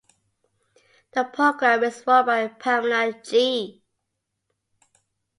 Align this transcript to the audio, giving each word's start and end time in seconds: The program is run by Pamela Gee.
The 1.11 1.25
program 1.25 1.83
is 1.83 2.03
run 2.07 2.25
by 2.25 2.47
Pamela 2.47 3.21
Gee. 3.23 3.83